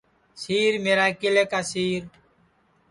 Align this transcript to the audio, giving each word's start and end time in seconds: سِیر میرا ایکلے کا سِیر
سِیر 0.41 0.73
میرا 0.83 1.05
ایکلے 1.09 1.43
کا 1.51 1.61
سِیر 1.71 2.03